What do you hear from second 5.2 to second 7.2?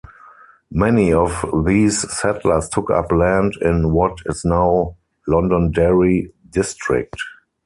Londonderry district.